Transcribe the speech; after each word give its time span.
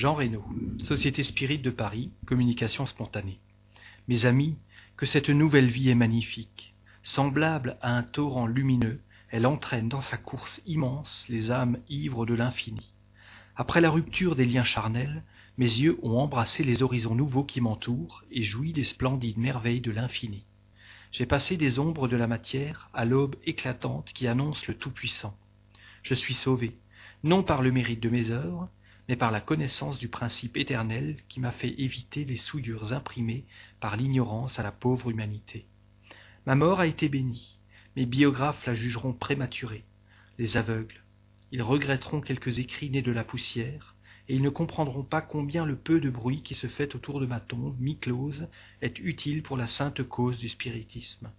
Jean 0.00 0.14
Reynaud, 0.14 0.46
Société 0.78 1.22
Spirit 1.22 1.58
de 1.58 1.68
Paris, 1.68 2.10
communication 2.24 2.86
spontanée. 2.86 3.38
Mes 4.08 4.24
amis, 4.24 4.56
que 4.96 5.04
cette 5.04 5.28
nouvelle 5.28 5.68
vie 5.68 5.90
est 5.90 5.94
magnifique. 5.94 6.72
Semblable 7.02 7.76
à 7.82 7.98
un 7.98 8.02
torrent 8.02 8.46
lumineux, 8.46 9.02
elle 9.28 9.44
entraîne 9.44 9.90
dans 9.90 10.00
sa 10.00 10.16
course 10.16 10.62
immense 10.64 11.26
les 11.28 11.50
âmes 11.50 11.76
ivres 11.90 12.24
de 12.24 12.32
l'infini. 12.32 12.94
Après 13.56 13.82
la 13.82 13.90
rupture 13.90 14.36
des 14.36 14.46
liens 14.46 14.64
charnels, 14.64 15.22
mes 15.58 15.66
yeux 15.66 15.98
ont 16.02 16.16
embrassé 16.16 16.64
les 16.64 16.82
horizons 16.82 17.14
nouveaux 17.14 17.44
qui 17.44 17.60
m'entourent 17.60 18.24
et 18.30 18.42
joui 18.42 18.72
des 18.72 18.84
splendides 18.84 19.36
merveilles 19.36 19.82
de 19.82 19.90
l'infini. 19.92 20.46
J'ai 21.12 21.26
passé 21.26 21.58
des 21.58 21.78
ombres 21.78 22.08
de 22.08 22.16
la 22.16 22.26
matière 22.26 22.88
à 22.94 23.04
l'aube 23.04 23.36
éclatante 23.44 24.12
qui 24.14 24.28
annonce 24.28 24.66
le 24.66 24.72
Tout-Puissant. 24.72 25.36
Je 26.02 26.14
suis 26.14 26.32
sauvé, 26.32 26.78
non 27.22 27.42
par 27.42 27.60
le 27.60 27.70
mérite 27.70 28.00
de 28.00 28.08
mes 28.08 28.30
œuvres, 28.30 28.70
mais 29.10 29.16
par 29.16 29.32
la 29.32 29.40
connaissance 29.40 29.98
du 29.98 30.06
principe 30.06 30.56
éternel 30.56 31.16
qui 31.28 31.40
m'a 31.40 31.50
fait 31.50 31.74
éviter 31.80 32.24
les 32.24 32.36
souillures 32.36 32.92
imprimées 32.92 33.44
par 33.80 33.96
l'ignorance 33.96 34.60
à 34.60 34.62
la 34.62 34.70
pauvre 34.70 35.10
humanité. 35.10 35.66
Ma 36.46 36.54
mort 36.54 36.78
a 36.78 36.86
été 36.86 37.08
bénie, 37.08 37.58
mes 37.96 38.06
biographes 38.06 38.64
la 38.66 38.74
jugeront 38.74 39.12
prématurée. 39.12 39.82
Les 40.38 40.56
aveugles, 40.56 41.02
ils 41.50 41.60
regretteront 41.60 42.20
quelques 42.20 42.60
écrits 42.60 42.88
nés 42.88 43.02
de 43.02 43.10
la 43.10 43.24
poussière, 43.24 43.96
et 44.28 44.36
ils 44.36 44.42
ne 44.42 44.48
comprendront 44.48 45.02
pas 45.02 45.22
combien 45.22 45.66
le 45.66 45.74
peu 45.74 45.98
de 45.98 46.08
bruit 46.08 46.42
qui 46.42 46.54
se 46.54 46.68
fait 46.68 46.94
autour 46.94 47.18
de 47.18 47.26
ma 47.26 47.40
tombe 47.40 47.74
mi-close 47.80 48.46
est 48.80 49.00
utile 49.00 49.42
pour 49.42 49.56
la 49.56 49.66
sainte 49.66 50.04
cause 50.04 50.38
du 50.38 50.48
spiritisme. 50.48 51.32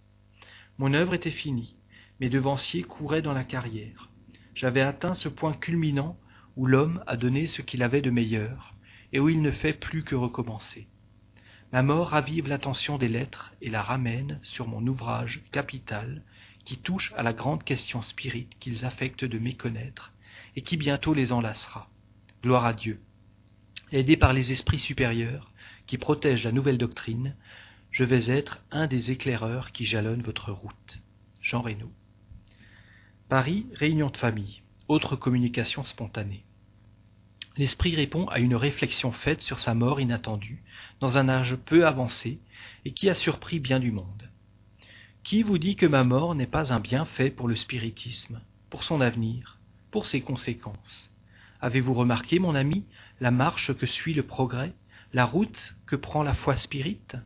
Mon 0.76 0.92
œuvre 0.92 1.14
était 1.14 1.30
finie, 1.30 1.74
mes 2.20 2.28
devanciers 2.28 2.82
couraient 2.82 3.22
dans 3.22 3.32
la 3.32 3.44
carrière. 3.44 4.10
J'avais 4.54 4.82
atteint 4.82 5.14
ce 5.14 5.30
point 5.30 5.54
culminant 5.54 6.18
où 6.56 6.66
l'homme 6.66 7.02
a 7.06 7.16
donné 7.16 7.46
ce 7.46 7.62
qu'il 7.62 7.82
avait 7.82 8.02
de 8.02 8.10
meilleur, 8.10 8.74
et 9.12 9.20
où 9.20 9.28
il 9.28 9.42
ne 9.42 9.50
fait 9.50 9.72
plus 9.72 10.04
que 10.04 10.14
recommencer. 10.14 10.86
Ma 11.72 11.82
mort 11.82 12.08
ravive 12.08 12.48
l'attention 12.48 12.98
des 12.98 13.08
lettres 13.08 13.54
et 13.62 13.70
la 13.70 13.82
ramène 13.82 14.38
sur 14.42 14.68
mon 14.68 14.86
ouvrage 14.86 15.42
capital 15.52 16.22
qui 16.64 16.76
touche 16.76 17.12
à 17.16 17.22
la 17.22 17.32
grande 17.32 17.64
question 17.64 18.02
spirite 18.02 18.52
qu'ils 18.60 18.84
affectent 18.84 19.24
de 19.24 19.38
méconnaître 19.38 20.12
et 20.54 20.60
qui 20.60 20.76
bientôt 20.76 21.14
les 21.14 21.32
enlacera. 21.32 21.88
Gloire 22.42 22.66
à 22.66 22.74
Dieu. 22.74 23.00
Aidé 23.90 24.16
par 24.16 24.32
les 24.32 24.52
esprits 24.52 24.78
supérieurs 24.78 25.50
qui 25.86 25.98
protègent 25.98 26.44
la 26.44 26.52
nouvelle 26.52 26.78
doctrine, 26.78 27.34
je 27.90 28.04
vais 28.04 28.30
être 28.30 28.62
un 28.70 28.86
des 28.86 29.10
éclaireurs 29.10 29.72
qui 29.72 29.86
jalonnent 29.86 30.22
votre 30.22 30.52
route. 30.52 30.98
Jean 31.40 31.62
Reynaud. 31.62 31.92
Paris, 33.28 33.66
réunion 33.74 34.10
de 34.10 34.16
famille, 34.16 34.62
autre 34.88 35.16
communication 35.16 35.84
spontanée. 35.84 36.44
L'esprit 37.56 37.94
répond 37.94 38.26
à 38.28 38.38
une 38.38 38.54
réflexion 38.54 39.12
faite 39.12 39.42
sur 39.42 39.58
sa 39.58 39.74
mort 39.74 40.00
inattendue, 40.00 40.62
dans 41.00 41.18
un 41.18 41.28
âge 41.28 41.56
peu 41.56 41.86
avancé, 41.86 42.38
et 42.84 42.92
qui 42.92 43.10
a 43.10 43.14
surpris 43.14 43.60
bien 43.60 43.78
du 43.78 43.92
monde. 43.92 44.30
Qui 45.22 45.42
vous 45.42 45.58
dit 45.58 45.76
que 45.76 45.86
ma 45.86 46.02
mort 46.02 46.34
n'est 46.34 46.46
pas 46.46 46.72
un 46.72 46.80
bienfait 46.80 47.30
pour 47.30 47.48
le 47.48 47.54
spiritisme, 47.54 48.40
pour 48.70 48.84
son 48.84 49.00
avenir, 49.00 49.58
pour 49.90 50.06
ses 50.06 50.22
conséquences? 50.22 51.10
Avez-vous 51.60 51.94
remarqué, 51.94 52.38
mon 52.38 52.54
ami, 52.54 52.84
la 53.20 53.30
marche 53.30 53.72
que 53.74 53.86
suit 53.86 54.14
le 54.14 54.24
progrès, 54.24 54.72
la 55.12 55.26
route 55.26 55.74
que 55.86 55.94
prend 55.94 56.22
la 56.22 56.34
foi 56.34 56.56
spirite? 56.56 57.16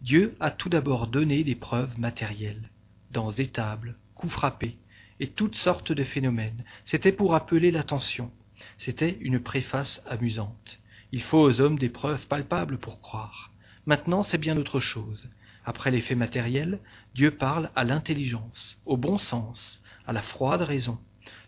Dieu 0.00 0.34
a 0.40 0.50
tout 0.50 0.70
d'abord 0.70 1.08
donné 1.08 1.44
des 1.44 1.56
preuves 1.56 1.98
matérielles, 1.98 2.70
dans 3.10 3.30
étables, 3.30 3.96
coups 4.14 4.32
frappés, 4.32 4.78
et 5.18 5.28
toutes 5.28 5.56
sortes 5.56 5.92
de 5.92 6.04
phénomènes. 6.04 6.64
C'était 6.84 7.12
pour 7.12 7.34
appeler 7.34 7.70
l'attention. 7.70 8.30
C'était 8.76 9.18
une 9.20 9.40
préface 9.40 10.02
amusante. 10.06 10.78
Il 11.12 11.22
faut 11.22 11.40
aux 11.40 11.60
hommes 11.60 11.78
des 11.78 11.88
preuves 11.88 12.26
palpables 12.26 12.78
pour 12.78 13.00
croire. 13.00 13.50
Maintenant, 13.86 14.22
c'est 14.22 14.38
bien 14.38 14.56
autre 14.56 14.80
chose. 14.80 15.28
Après 15.64 15.90
les 15.90 16.00
faits 16.00 16.16
matériels, 16.16 16.78
Dieu 17.14 17.30
parle 17.30 17.70
à 17.74 17.84
l'intelligence, 17.84 18.78
au 18.86 18.96
bon 18.96 19.18
sens, 19.18 19.82
à 20.06 20.12
la 20.12 20.22
froide 20.22 20.62
raison. 20.62 20.98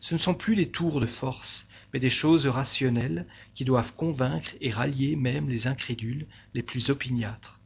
Ce 0.00 0.14
ne 0.14 0.19
sont 0.19 0.34
plus 0.34 0.54
les 0.54 0.70
tours 0.70 1.00
de 1.00 1.06
force, 1.06 1.66
mais 1.92 2.00
des 2.00 2.10
choses 2.10 2.47
rationnelles 2.47 3.26
qui 3.54 3.65
doivent 3.65 3.92
convaincre 3.94 4.50
et 4.60 4.70
rallier 4.70 5.16
même 5.16 5.48
les 5.48 5.66
incrédules 5.66 6.26
les 6.54 6.62
plus 6.62 6.91
opiniâtres. 6.91 7.60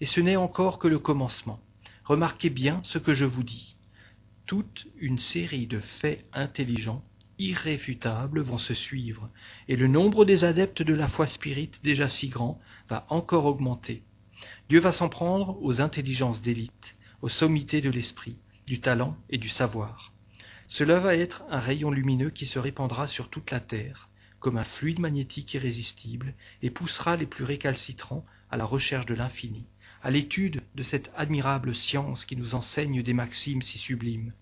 Et 0.00 0.06
ce 0.06 0.20
n'est 0.20 0.36
encore 0.36 0.78
que 0.78 0.88
le 0.88 0.98
commencement. 0.98 1.60
Remarquez 2.04 2.50
bien 2.50 2.80
ce 2.84 2.98
que 2.98 3.14
je 3.14 3.24
vous 3.24 3.42
dis. 3.42 3.76
Toute 4.46 4.86
une 4.98 5.18
série 5.18 5.66
de 5.66 5.80
faits 6.00 6.24
intelligents, 6.32 7.02
irréfutables, 7.38 8.40
vont 8.40 8.58
se 8.58 8.74
suivre, 8.74 9.30
et 9.68 9.76
le 9.76 9.86
nombre 9.86 10.24
des 10.24 10.44
adeptes 10.44 10.82
de 10.82 10.94
la 10.94 11.08
foi 11.08 11.26
spirite, 11.26 11.80
déjà 11.82 12.08
si 12.08 12.28
grand, 12.28 12.60
va 12.88 13.06
encore 13.08 13.46
augmenter. 13.46 14.02
Dieu 14.68 14.80
va 14.80 14.92
s'en 14.92 15.08
prendre 15.08 15.62
aux 15.62 15.80
intelligences 15.80 16.42
d'élite, 16.42 16.96
aux 17.22 17.28
sommités 17.28 17.80
de 17.80 17.90
l'esprit, 17.90 18.36
du 18.66 18.80
talent 18.80 19.16
et 19.30 19.38
du 19.38 19.48
savoir. 19.48 20.12
Cela 20.66 20.98
va 20.98 21.16
être 21.16 21.44
un 21.50 21.60
rayon 21.60 21.90
lumineux 21.90 22.30
qui 22.30 22.46
se 22.46 22.58
répandra 22.58 23.06
sur 23.06 23.28
toute 23.28 23.50
la 23.50 23.60
Terre, 23.60 24.08
comme 24.40 24.58
un 24.58 24.64
fluide 24.64 24.98
magnétique 24.98 25.54
irrésistible, 25.54 26.34
et 26.62 26.70
poussera 26.70 27.16
les 27.16 27.26
plus 27.26 27.44
récalcitrants 27.44 28.24
à 28.50 28.56
la 28.56 28.64
recherche 28.64 29.06
de 29.06 29.14
l'infini, 29.14 29.64
à 30.02 30.10
l'étude 30.10 30.62
de 30.74 30.82
cette 30.82 31.10
admirable 31.16 31.74
science 31.74 32.24
qui 32.24 32.36
nous 32.36 32.54
enseigne 32.54 33.02
des 33.02 33.12
maximes 33.12 33.62
si 33.62 33.78
sublimes. 33.78 34.32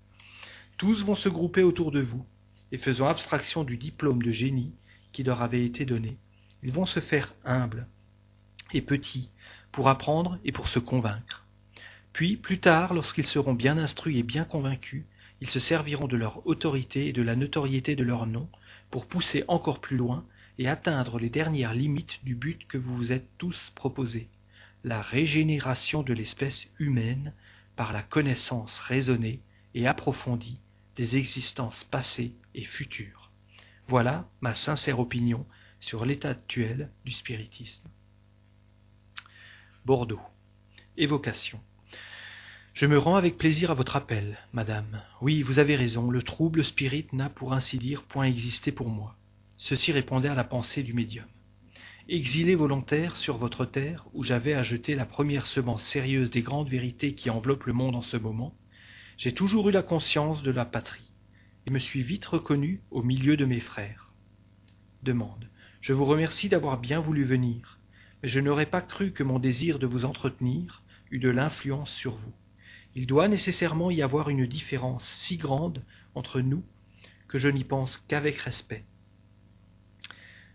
Tous 0.76 1.04
vont 1.04 1.14
se 1.14 1.28
grouper 1.28 1.62
autour 1.62 1.92
de 1.92 2.00
vous, 2.00 2.26
et 2.72 2.78
faisant 2.78 3.06
abstraction 3.06 3.64
du 3.64 3.76
diplôme 3.76 4.22
de 4.22 4.30
génie 4.30 4.72
qui 5.12 5.22
leur 5.22 5.42
avait 5.42 5.64
été 5.64 5.84
donné, 5.84 6.16
ils 6.62 6.72
vont 6.72 6.86
se 6.86 7.00
faire 7.00 7.34
humbles 7.44 7.86
et 8.72 8.80
petits 8.80 9.28
pour 9.70 9.88
apprendre 9.88 10.38
et 10.44 10.52
pour 10.52 10.68
se 10.68 10.78
convaincre. 10.78 11.44
Puis, 12.12 12.36
plus 12.36 12.58
tard, 12.58 12.94
lorsqu'ils 12.94 13.26
seront 13.26 13.54
bien 13.54 13.76
instruits 13.76 14.18
et 14.18 14.22
bien 14.22 14.44
convaincus, 14.44 15.04
ils 15.40 15.50
se 15.50 15.60
serviront 15.60 16.06
de 16.06 16.16
leur 16.16 16.46
autorité 16.46 17.08
et 17.08 17.12
de 17.12 17.22
la 17.22 17.36
notoriété 17.36 17.96
de 17.96 18.04
leur 18.04 18.26
nom 18.26 18.48
pour 18.90 19.06
pousser 19.06 19.44
encore 19.48 19.80
plus 19.80 19.96
loin 19.96 20.24
et 20.58 20.68
atteindre 20.68 21.18
les 21.18 21.28
dernières 21.28 21.74
limites 21.74 22.20
du 22.24 22.34
but 22.34 22.66
que 22.68 22.78
vous 22.78 22.96
vous 22.96 23.12
êtes 23.12 23.26
tous 23.38 23.72
proposé, 23.74 24.28
la 24.84 25.02
régénération 25.02 26.02
de 26.02 26.14
l'espèce 26.14 26.68
humaine 26.78 27.32
par 27.76 27.92
la 27.92 28.02
connaissance 28.02 28.78
raisonnée 28.78 29.40
et 29.74 29.86
approfondie 29.86 30.60
des 30.96 31.16
existences 31.16 31.84
passées 31.84 32.32
et 32.54 32.64
futures. 32.64 33.30
Voilà 33.86 34.28
ma 34.40 34.54
sincère 34.54 35.00
opinion 35.00 35.46
sur 35.80 36.04
l'état 36.04 36.30
actuel 36.30 36.90
du 37.04 37.12
spiritisme. 37.12 37.88
Bordeaux. 39.84 40.20
Évocation. 40.96 41.60
Je 42.72 42.86
me 42.86 42.98
rends 42.98 43.16
avec 43.16 43.36
plaisir 43.36 43.70
à 43.70 43.74
votre 43.74 43.96
appel, 43.96 44.38
madame. 44.52 45.02
Oui, 45.20 45.42
vous 45.42 45.58
avez 45.58 45.76
raison, 45.76 46.10
le 46.10 46.22
trouble 46.22 46.64
spirit 46.64 47.06
n'a 47.12 47.28
pour 47.28 47.52
ainsi 47.52 47.78
dire 47.78 48.02
point 48.02 48.24
existé 48.24 48.72
pour 48.72 48.88
moi. 48.88 49.14
Ceci 49.56 49.92
répondait 49.92 50.28
à 50.28 50.34
la 50.34 50.42
pensée 50.42 50.82
du 50.82 50.92
médium. 50.92 51.26
Exilé 52.08 52.54
volontaire 52.54 53.16
sur 53.16 53.36
votre 53.36 53.64
terre, 53.64 54.06
où 54.12 54.24
j'avais 54.24 54.54
à 54.54 54.62
jeter 54.62 54.94
la 54.94 55.06
première 55.06 55.46
semence 55.46 55.84
sérieuse 55.84 56.30
des 56.30 56.42
grandes 56.42 56.68
vérités 56.68 57.14
qui 57.14 57.30
enveloppent 57.30 57.66
le 57.66 57.72
monde 57.72 57.94
en 57.94 58.02
ce 58.02 58.16
moment, 58.16 58.54
j'ai 59.16 59.32
toujours 59.32 59.68
eu 59.68 59.72
la 59.72 59.82
conscience 59.82 60.42
de 60.42 60.50
la 60.50 60.64
patrie, 60.64 61.12
et 61.66 61.70
me 61.70 61.78
suis 61.78 62.02
vite 62.02 62.24
reconnu 62.24 62.80
au 62.90 63.02
milieu 63.02 63.36
de 63.36 63.44
mes 63.44 63.60
frères. 63.60 64.12
Demande. 65.02 65.48
Je 65.80 65.92
vous 65.92 66.04
remercie 66.04 66.48
d'avoir 66.48 66.78
bien 66.78 67.00
voulu 67.00 67.24
venir, 67.24 67.78
mais 68.22 68.28
je 68.28 68.40
n'aurais 68.40 68.66
pas 68.66 68.80
cru 68.80 69.12
que 69.12 69.22
mon 69.22 69.38
désir 69.38 69.78
de 69.78 69.86
vous 69.86 70.04
entretenir 70.04 70.82
eût 71.10 71.18
de 71.18 71.28
l'influence 71.28 71.92
sur 71.92 72.14
vous 72.14 72.32
il 72.94 73.06
doit 73.06 73.28
nécessairement 73.28 73.90
y 73.90 74.02
avoir 74.02 74.28
une 74.30 74.46
différence 74.46 75.04
si 75.04 75.36
grande 75.36 75.82
entre 76.14 76.40
nous 76.40 76.62
que 77.26 77.38
je 77.38 77.48
n'y 77.48 77.64
pense 77.64 77.96
qu'avec 78.08 78.36
respect. 78.38 78.84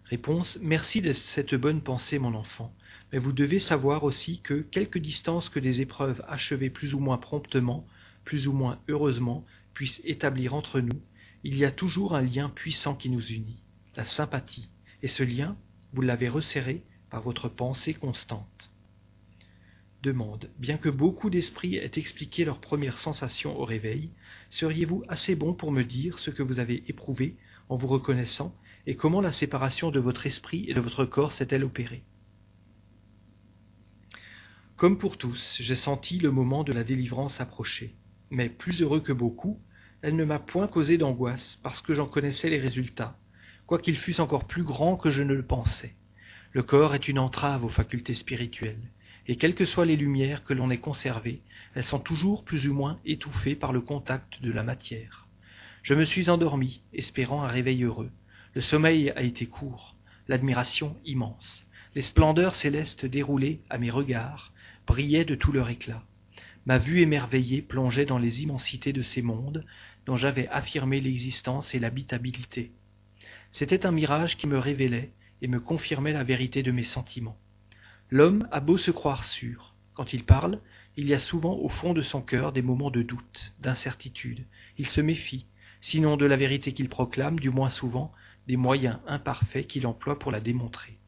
Réponse 0.06 0.58
Merci 0.62 1.02
de 1.02 1.12
cette 1.12 1.55
bonne 1.55 1.82
pensée, 1.82 2.17
mon 2.17 2.34
enfant, 2.34 2.73
mais 3.12 3.20
vous 3.20 3.34
devez 3.34 3.59
savoir 3.59 4.03
aussi 4.03 4.40
que, 4.40 4.62
quelque 4.62 5.00
distance 5.00 5.50
que 5.50 5.59
des 5.59 5.82
épreuves 5.82 6.23
achevées 6.28 6.70
plus 6.70 6.94
ou 6.94 7.00
moins 7.00 7.17
promptement, 7.17 7.85
plus 8.29 8.47
ou 8.47 8.53
moins 8.53 8.78
heureusement, 8.87 9.43
puissent 9.73 10.02
établir 10.03 10.53
entre 10.53 10.81
nous, 10.81 11.02
il 11.43 11.58
y 11.58 11.66
a 11.66 11.72
toujours 11.72 12.14
un 12.14 12.22
lien 12.22 12.47
puissant 12.47 12.93
qui 12.93 13.09
nous 13.09 13.26
unit, 13.26 13.64
la 13.96 14.05
sympathie, 14.05 14.70
et 15.02 15.08
ce 15.08 15.23
lien, 15.23 15.58
vous 15.93 16.03
l'avez 16.03 16.29
resserré 16.29 16.84
par 17.09 17.23
votre 17.23 17.49
pensée 17.49 17.96
constante. 17.96 18.70
Demande 20.03 20.52
bien 20.59 20.78
que 20.78 20.90
beaucoup 20.90 21.31
d'esprits 21.31 21.78
aient 21.78 21.90
expliqué 21.96 22.46
leurs 22.46 22.61
premières 22.61 22.99
sensations 22.99 23.59
au 23.59 23.66
réveil 23.66 24.11
seriez-vous 24.49 25.03
assez 25.08 25.34
bon 25.34 25.55
pour 25.55 25.72
me 25.72 25.84
dire 25.84 26.20
ce 26.20 26.29
que 26.29 26.43
vous 26.43 26.59
avez 26.59 26.84
éprouvé 26.87 27.35
en 27.67 27.78
vous 27.78 27.87
reconnaissant 27.87 28.55
et 28.85 28.96
comment 28.96 29.22
la 29.22 29.31
séparation 29.31 29.90
de 29.90 29.99
votre 29.99 30.28
esprit 30.28 30.66
et 30.67 30.76
de 30.76 30.81
votre 30.81 31.03
corps 31.03 31.34
s'est-elle 31.34 31.64
opérée? 31.64 32.03
Comme 34.76 34.99
pour 34.99 35.17
tous 35.17 35.58
j'ai 35.59 35.73
senti 35.73 36.20
le 36.20 36.29
moment 36.29 36.64
de 36.64 36.73
la 36.73 36.84
délivrance 36.84 37.41
approcher 37.41 37.96
mais 38.31 38.49
plus 38.49 38.81
heureux 38.81 39.02
que 39.02 39.14
beaucoup 39.14 39.59
elle 40.02 40.16
ne 40.16 40.26
m'a 40.26 40.40
point 40.40 40.67
causé 40.67 40.97
d'angoisse 40.97 41.59
parce 41.61 41.81
que 41.81 41.93
j'en 41.93 42.08
connaissais 42.08 42.49
les 42.49 42.59
résultats 42.59 43.17
quoiqu'ils 43.70 43.97
fussent 43.97 44.20
encore 44.20 44.46
plus 44.46 44.64
grands 44.64 44.97
que 44.97 45.11
je 45.11 45.22
ne 45.22 45.35
le 45.35 45.43
pensais. 45.43 45.93
Le 46.53 46.64
corps 46.64 46.96
est 46.96 47.08
une 47.08 47.20
entrave 47.20 47.64
aux 47.64 47.70
facultés 47.70 48.16
spirituelles, 48.16 48.81
et 49.28 49.35
quelles 49.35 49.53
que 49.53 49.66
soient 49.66 49.85
les 49.85 49.96
lumières 49.96 50.43
que 50.43 50.55
l'on 50.55 50.72
ait 50.72 50.79
conservées, 50.79 51.43
elles 51.76 51.84
sont 51.84 51.99
toujours 51.99 52.43
plus 52.43 52.67
ou 52.67 52.73
moins 52.73 52.99
étouffées 53.05 53.53
par 53.53 53.72
le 53.72 53.81
contact 53.81 54.41
de 54.41 54.52
la 54.52 54.64
matière. 54.64 55.28
Je 55.84 55.93
me 55.93 56.03
suis 56.03 56.31
endormi, 56.31 56.81
espérant 56.93 57.43
un 57.43 57.47
réveil 57.47 57.84
heureux. 57.84 58.09
Le 58.55 58.61
sommeil 58.61 59.11
a 59.11 59.22
été 59.22 59.46
court, 59.46 59.96
l'admiration 60.28 60.97
immense. 61.05 61.67
Les 61.93 62.02
splendeurs 62.02 62.55
célestes 62.55 63.05
déroulées 63.05 63.61
à 63.70 63.78
mes 63.78 63.91
regards 63.91 64.52
brillaient 64.87 65.26
de 65.26 65.35
tout 65.35 65.52
leur 65.52 65.70
éclat. 65.70 66.02
Ma 66.69 66.77
vue 66.77 67.01
émerveillée 67.01 67.63
plongeait 67.63 68.05
dans 68.05 68.19
les 68.19 68.43
immensités 68.43 68.93
de 68.93 69.01
ces 69.01 69.23
mondes 69.23 69.66
dont 70.05 70.16
j'avais 70.16 70.47
affirmé 70.49 71.01
l'existence 71.01 71.73
et 71.73 71.79
l'habitabilité. 71.79 72.71
C'était 73.49 73.87
un 73.87 73.91
mirage 73.91 74.37
qui 74.37 74.45
me 74.45 74.59
révélait 74.59 75.11
et 75.41 75.47
me 75.47 75.59
confirmait 75.59 76.13
la 76.13 76.23
vérité 76.23 76.61
de 76.61 76.71
mes 76.71 76.83
sentiments. 76.83 77.39
L'homme 78.11 78.47
a 78.51 78.59
beau 78.59 78.77
se 78.77 78.91
croire 78.91 79.23
sûr, 79.23 79.73
quand 79.95 80.13
il 80.13 80.23
parle, 80.25 80.61
il 80.95 81.07
y 81.07 81.16
a 81.16 81.19
souvent 81.19 81.55
au 81.55 81.69
fond 81.69 81.95
de 81.95 82.03
son 82.03 82.21
cœur 82.21 82.53
des 82.53 82.61
moments 82.61 82.91
de 82.91 83.01
doute, 83.01 83.55
d'incertitude. 83.59 84.45
Il 84.77 84.85
se 84.85 85.01
méfie, 85.01 85.47
sinon 85.81 86.17
de 86.17 86.27
la 86.27 86.37
vérité 86.37 86.73
qu'il 86.73 86.87
proclame, 86.87 87.39
du 87.39 87.49
moins 87.49 87.71
souvent 87.71 88.13
des 88.45 88.57
moyens 88.57 88.99
imparfaits 89.07 89.66
qu'il 89.66 89.87
emploie 89.87 90.19
pour 90.19 90.31
la 90.31 90.39
démontrer. 90.39 90.99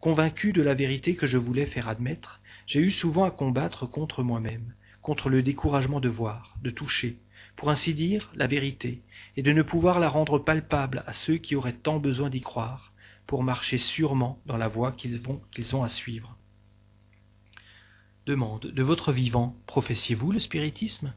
Convaincu 0.00 0.52
de 0.52 0.62
la 0.62 0.74
vérité 0.74 1.14
que 1.14 1.28
je 1.28 1.38
voulais 1.38 1.66
faire 1.66 1.88
admettre, 1.88 2.40
j'ai 2.66 2.80
eu 2.80 2.90
souvent 2.90 3.22
à 3.22 3.30
combattre 3.30 3.86
contre 3.86 4.24
moi-même, 4.24 4.74
contre 5.02 5.28
le 5.28 5.42
découragement 5.42 6.00
de 6.00 6.08
voir, 6.08 6.56
de 6.62 6.70
toucher, 6.70 7.18
pour 7.56 7.70
ainsi 7.70 7.94
dire, 7.94 8.30
la 8.34 8.46
vérité, 8.46 9.02
et 9.36 9.42
de 9.42 9.52
ne 9.52 9.62
pouvoir 9.62 10.00
la 10.00 10.08
rendre 10.08 10.38
palpable 10.38 11.02
à 11.06 11.14
ceux 11.14 11.36
qui 11.36 11.56
auraient 11.56 11.72
tant 11.72 11.98
besoin 11.98 12.30
d'y 12.30 12.40
croire, 12.40 12.92
pour 13.26 13.42
marcher 13.42 13.78
sûrement 13.78 14.40
dans 14.46 14.56
la 14.56 14.68
voie 14.68 14.92
qu'ils 14.92 15.74
ont 15.74 15.82
à 15.82 15.88
suivre. 15.88 16.36
Demande. 18.26 18.66
De 18.66 18.82
votre 18.82 19.12
vivant, 19.12 19.56
professiez-vous 19.66 20.32
le 20.32 20.40
spiritisme? 20.40 21.14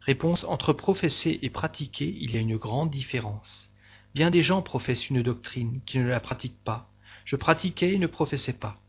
Réponse. 0.00 0.44
Entre 0.44 0.72
professer 0.72 1.38
et 1.42 1.50
pratiquer, 1.50 2.16
il 2.20 2.32
y 2.32 2.36
a 2.36 2.40
une 2.40 2.56
grande 2.56 2.90
différence. 2.90 3.70
Bien 4.14 4.30
des 4.30 4.42
gens 4.42 4.62
professent 4.62 5.08
une 5.08 5.22
doctrine 5.22 5.80
qui 5.86 5.98
ne 5.98 6.08
la 6.08 6.20
pratiquent 6.20 6.62
pas. 6.64 6.90
Je 7.24 7.36
pratiquais 7.36 7.94
et 7.94 7.98
ne 7.98 8.06
professais 8.06 8.52
pas. 8.52 8.80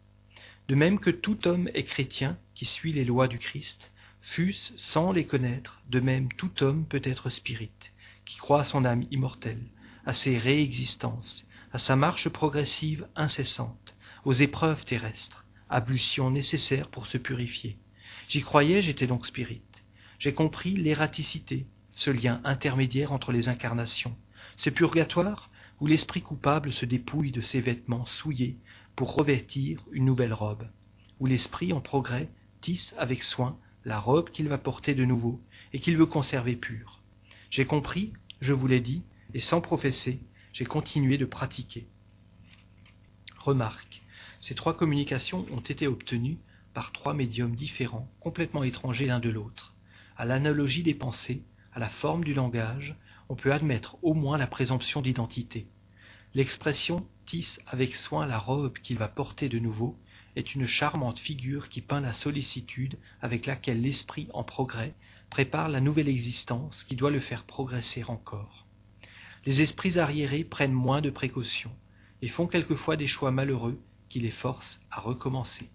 De 0.67 0.75
même 0.75 0.99
que 0.99 1.09
tout 1.09 1.47
homme 1.47 1.69
est 1.73 1.83
chrétien 1.83 2.37
qui 2.55 2.65
suit 2.65 2.93
les 2.93 3.05
lois 3.05 3.27
du 3.27 3.39
Christ, 3.39 3.91
fût-ce 4.21 4.73
sans 4.75 5.11
les 5.11 5.25
connaître, 5.25 5.81
de 5.89 5.99
même 5.99 6.31
tout 6.33 6.63
homme 6.63 6.85
peut 6.85 7.01
être 7.03 7.29
spirit, 7.29 7.71
qui 8.25 8.37
croit 8.37 8.61
à 8.61 8.63
son 8.63 8.85
âme 8.85 9.05
immortelle, 9.11 9.63
à 10.05 10.13
ses 10.13 10.37
réexistences, 10.37 11.45
à 11.73 11.79
sa 11.79 11.95
marche 11.95 12.29
progressive 12.29 13.07
incessante, 13.15 13.95
aux 14.25 14.33
épreuves 14.33 14.85
terrestres, 14.85 15.45
ablution 15.69 16.29
nécessaire 16.29 16.89
pour 16.89 17.07
se 17.07 17.17
purifier. 17.17 17.77
J'y 18.29 18.41
croyais, 18.41 18.81
j'étais 18.81 19.07
donc 19.07 19.25
spirit. 19.25 19.61
J'ai 20.19 20.33
compris 20.33 20.75
l'ératicité, 20.75 21.65
ce 21.93 22.11
lien 22.11 22.41
intermédiaire 22.43 23.11
entre 23.11 23.31
les 23.31 23.49
incarnations, 23.49 24.15
ce 24.57 24.69
purgatoire 24.69 25.49
où 25.79 25.87
l'esprit 25.87 26.21
coupable 26.21 26.71
se 26.71 26.85
dépouille 26.85 27.31
de 27.31 27.41
ses 27.41 27.59
vêtements 27.59 28.05
souillés 28.05 28.57
pour 28.95 29.15
revêtir 29.15 29.83
une 29.91 30.05
nouvelle 30.05 30.33
robe, 30.33 30.67
où 31.19 31.25
l'esprit 31.25 31.73
en 31.73 31.81
progrès 31.81 32.29
tisse 32.61 32.93
avec 32.97 33.23
soin 33.23 33.57
la 33.85 33.99
robe 33.99 34.29
qu'il 34.29 34.47
va 34.47 34.57
porter 34.57 34.95
de 34.95 35.05
nouveau 35.05 35.41
et 35.73 35.79
qu'il 35.79 35.97
veut 35.97 36.05
conserver 36.05 36.55
pure. 36.55 36.99
J'ai 37.49 37.65
compris, 37.65 38.13
je 38.39 38.53
vous 38.53 38.67
l'ai 38.67 38.81
dit, 38.81 39.03
et 39.33 39.41
sans 39.41 39.61
professer, 39.61 40.19
j'ai 40.53 40.65
continué 40.65 41.17
de 41.17 41.25
pratiquer. 41.25 41.87
Remarque, 43.37 44.01
ces 44.39 44.55
trois 44.55 44.75
communications 44.75 45.45
ont 45.51 45.61
été 45.61 45.87
obtenues 45.87 46.37
par 46.73 46.91
trois 46.91 47.13
médiums 47.13 47.55
différents, 47.55 48.09
complètement 48.19 48.63
étrangers 48.63 49.05
l'un 49.05 49.19
de 49.19 49.29
l'autre. 49.29 49.73
À 50.17 50.25
l'analogie 50.25 50.83
des 50.83 50.93
pensées, 50.93 51.43
à 51.73 51.79
la 51.79 51.89
forme 51.89 52.23
du 52.23 52.33
langage, 52.33 52.95
on 53.29 53.35
peut 53.35 53.51
admettre 53.51 53.97
au 54.01 54.13
moins 54.13 54.37
la 54.37 54.47
présomption 54.47 55.01
d'identité. 55.01 55.67
L'expression 56.33 57.05
tisse 57.25 57.59
avec 57.67 57.95
soin 57.95 58.25
la 58.25 58.37
robe 58.37 58.77
qu'il 58.79 58.97
va 58.97 59.07
porter 59.07 59.49
de 59.49 59.59
nouveau 59.59 59.97
est 60.35 60.55
une 60.55 60.67
charmante 60.67 61.19
figure 61.19 61.69
qui 61.69 61.81
peint 61.81 62.01
la 62.01 62.13
sollicitude 62.13 62.97
avec 63.21 63.45
laquelle 63.45 63.81
l'esprit 63.81 64.27
en 64.33 64.43
progrès 64.43 64.93
prépare 65.29 65.69
la 65.69 65.81
nouvelle 65.81 66.09
existence 66.09 66.83
qui 66.83 66.95
doit 66.95 67.11
le 67.11 67.19
faire 67.19 67.43
progresser 67.43 68.03
encore. 68.03 68.65
Les 69.45 69.61
esprits 69.61 69.97
arriérés 69.97 70.43
prennent 70.43 70.73
moins 70.73 71.01
de 71.01 71.09
précautions 71.09 71.75
et 72.21 72.27
font 72.27 72.47
quelquefois 72.47 72.97
des 72.97 73.07
choix 73.07 73.31
malheureux 73.31 73.81
qui 74.09 74.19
les 74.19 74.31
forcent 74.31 74.79
à 74.91 74.99
recommencer. 74.99 75.69